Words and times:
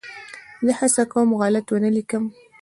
زه 0.65 0.71
هڅه 0.79 1.03
کوم 1.11 1.29
غلط 1.41 1.65
ونه 1.69 1.89
ولیکم. 1.91 2.23